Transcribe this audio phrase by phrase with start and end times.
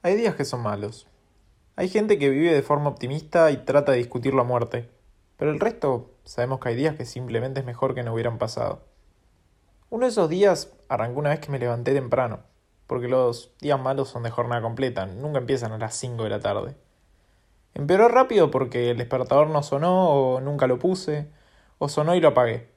[0.00, 1.08] Hay días que son malos.
[1.74, 4.88] Hay gente que vive de forma optimista y trata de discutir la muerte,
[5.36, 8.84] pero el resto sabemos que hay días que simplemente es mejor que no hubieran pasado.
[9.90, 12.44] Uno de esos días arrancó una vez que me levanté temprano,
[12.86, 16.38] porque los días malos son de jornada completa, nunca empiezan a las 5 de la
[16.38, 16.76] tarde.
[17.74, 21.26] Empeoró rápido porque el despertador no sonó o nunca lo puse,
[21.78, 22.68] o sonó y lo apagué.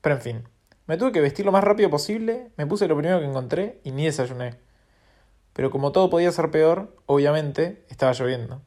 [0.00, 0.48] Pero en fin,
[0.86, 3.92] me tuve que vestir lo más rápido posible, me puse lo primero que encontré y
[3.92, 4.65] ni desayuné.
[5.56, 8.60] Pero como todo podía ser peor, obviamente estaba lloviendo.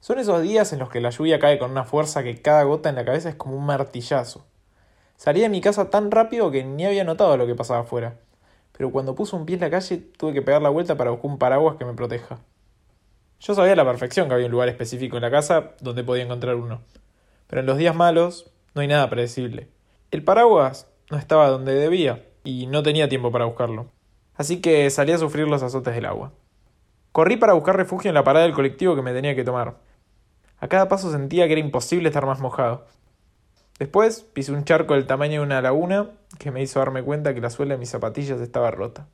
[0.00, 2.88] Son esos días en los que la lluvia cae con una fuerza que cada gota
[2.88, 4.44] en la cabeza es como un martillazo.
[5.16, 8.16] Salí de mi casa tan rápido que ni había notado lo que pasaba afuera.
[8.72, 11.30] Pero cuando puse un pie en la calle tuve que pegar la vuelta para buscar
[11.30, 12.40] un paraguas que me proteja.
[13.38, 16.24] Yo sabía a la perfección que había un lugar específico en la casa donde podía
[16.24, 16.80] encontrar uno.
[17.46, 19.68] Pero en los días malos no hay nada predecible.
[20.10, 23.92] El paraguas no estaba donde debía y no tenía tiempo para buscarlo.
[24.38, 26.32] Así que salí a sufrir los azotes del agua.
[27.10, 29.78] Corrí para buscar refugio en la parada del colectivo que me tenía que tomar.
[30.60, 32.86] A cada paso sentía que era imposible estar más mojado.
[33.80, 37.40] Después pisé un charco del tamaño de una laguna que me hizo darme cuenta que
[37.40, 39.08] la suela de mis zapatillas estaba rota.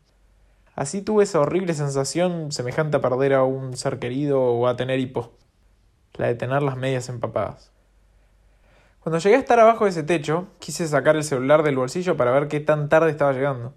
[0.76, 5.00] Así tuve esa horrible sensación semejante a perder a un ser querido o a tener
[5.00, 5.32] hipo,
[6.14, 7.72] la de tener las medias empapadas.
[9.00, 12.30] Cuando llegué a estar abajo de ese techo, quise sacar el celular del bolsillo para
[12.32, 13.72] ver qué tan tarde estaba llegando.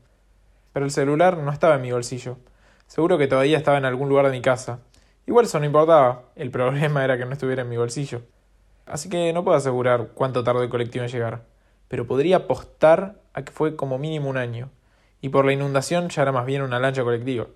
[0.77, 2.37] Pero el celular no estaba en mi bolsillo.
[2.85, 4.77] Seguro que todavía estaba en algún lugar de mi casa.
[5.25, 8.21] Igual eso no importaba, el problema era que no estuviera en mi bolsillo.
[8.85, 11.41] Así que no puedo asegurar cuánto tardó el colectivo en llegar,
[11.87, 14.69] pero podría apostar a que fue como mínimo un año,
[15.19, 17.47] y por la inundación ya era más bien una lancha colectiva.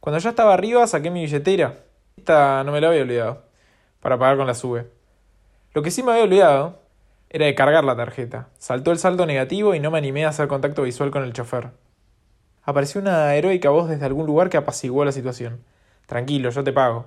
[0.00, 1.76] Cuando ya estaba arriba saqué mi billetera.
[2.16, 3.44] Esta no me la había olvidado,
[4.00, 4.88] para pagar con la sube.
[5.74, 6.80] Lo que sí me había olvidado
[7.30, 8.48] era de cargar la tarjeta.
[8.58, 11.70] Saltó el saldo negativo y no me animé a hacer contacto visual con el chofer.
[12.66, 15.60] Apareció una heroica voz desde algún lugar que apaciguó la situación.
[16.06, 17.06] Tranquilo, yo te pago.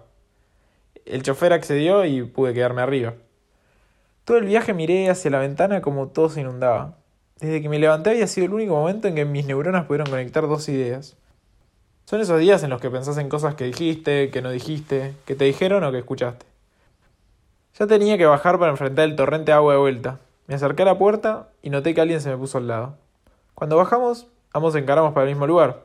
[1.06, 3.16] El chofer accedió y pude quedarme arriba.
[4.24, 6.96] Todo el viaje miré hacia la ventana como todo se inundaba.
[7.42, 10.48] Desde que me levanté había sido el único momento en que mis neuronas pudieron conectar
[10.48, 11.18] dos ideas.
[12.06, 15.36] Son esos días en los que pensás en cosas que dijiste, que no dijiste, que
[15.36, 16.46] te dijeron o que escuchaste.
[17.78, 20.20] Ya tenía que bajar para enfrentar el torrente de agua de vuelta.
[20.48, 22.96] Me acerqué a la puerta y noté que alguien se me puso al lado.
[23.56, 25.84] Cuando bajamos, ambos encaramos para el mismo lugar.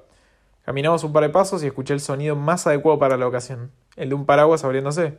[0.64, 4.08] Caminamos un par de pasos y escuché el sonido más adecuado para la ocasión, el
[4.08, 5.19] de un paraguas abriéndose.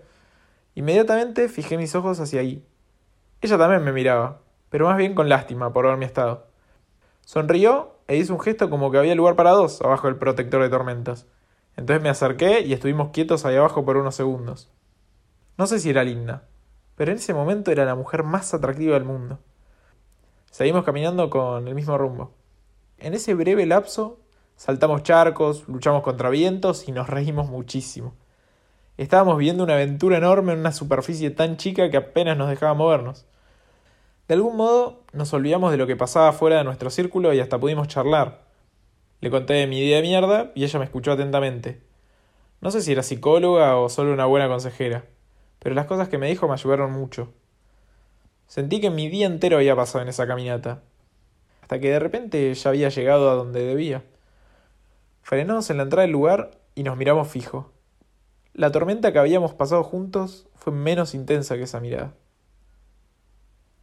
[0.74, 2.66] Inmediatamente fijé mis ojos hacia ahí.
[3.42, 4.40] Ella también me miraba,
[4.70, 6.48] pero más bien con lástima por ver mi estado.
[7.22, 10.70] Sonrió e hizo un gesto como que había lugar para dos abajo del protector de
[10.70, 11.28] tormentas.
[11.78, 14.72] Entonces me acerqué y estuvimos quietos ahí abajo por unos segundos.
[15.58, 16.44] No sé si era linda,
[16.96, 19.40] pero en ese momento era la mujer más atractiva del mundo.
[20.52, 22.34] Seguimos caminando con el mismo rumbo.
[22.98, 24.20] En ese breve lapso
[24.58, 28.14] Saltamos charcos, luchamos contra vientos y nos reímos muchísimo.
[28.96, 33.26] Estábamos viendo una aventura enorme en una superficie tan chica que apenas nos dejaba movernos.
[34.30, 37.60] De algún modo nos olvidamos de lo que pasaba fuera de nuestro círculo y hasta
[37.60, 38.46] pudimos charlar.
[39.20, 41.82] Le conté de mi idea de mierda y ella me escuchó atentamente.
[42.62, 45.04] No sé si era psicóloga o solo una buena consejera,
[45.60, 47.34] pero las cosas que me dijo me ayudaron mucho.
[48.48, 50.84] Sentí que mi día entero había pasado en esa caminata,
[51.66, 54.04] hasta que de repente ya había llegado a donde debía.
[55.24, 57.72] Frenamos en la entrada del lugar y nos miramos fijo.
[58.54, 62.14] La tormenta que habíamos pasado juntos fue menos intensa que esa mirada.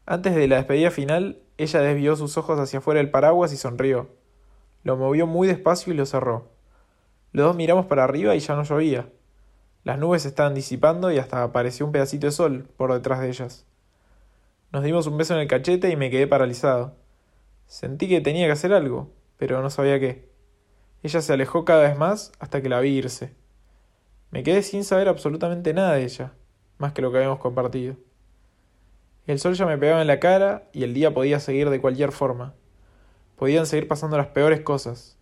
[0.07, 4.11] Antes de la despedida final, ella desvió sus ojos hacia afuera del paraguas y sonrió.
[4.85, 6.53] Lo movió muy despacio y lo cerró.
[7.33, 9.09] Los dos miramos para arriba y ya no llovía.
[9.83, 13.67] Las nubes estaban disipando y hasta apareció un pedacito de sol por detrás de ellas.
[14.71, 17.02] Nos dimos un beso en el cachete y me quedé paralizado.
[17.73, 20.29] Sentí que tenía que hacer algo, pero no sabía qué.
[21.03, 23.35] Ella se alejó cada vez más hasta que la vi irse.
[24.31, 26.35] Me quedé sin saber absolutamente nada de ella,
[26.77, 27.97] más que lo que habíamos compartido.
[29.27, 32.13] El sol ya me pegaba en la cara y el día podía seguir de cualquier
[32.13, 32.53] forma.
[33.37, 35.17] Podían seguir pasando las peores cosas.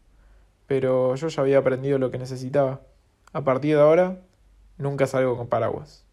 [0.67, 2.81] Pero yo ya había aprendido lo que necesitaba.
[3.33, 4.23] A partir de ahora,
[4.77, 6.05] nunca salgo con paraguas.